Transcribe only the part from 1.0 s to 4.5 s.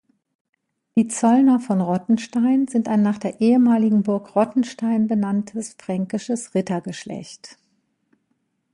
Zollner von Rottenstein sind ein nach der ehemaligen Burg